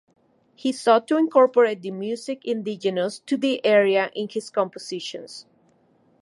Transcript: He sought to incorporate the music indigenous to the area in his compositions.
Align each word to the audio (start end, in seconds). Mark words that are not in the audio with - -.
He 0.55 0.71
sought 0.71 1.07
to 1.09 1.17
incorporate 1.17 1.83
the 1.83 1.91
music 1.91 2.43
indigenous 2.43 3.19
to 3.19 3.37
the 3.37 3.63
area 3.63 4.09
in 4.15 4.27
his 4.29 4.49
compositions. 4.49 5.45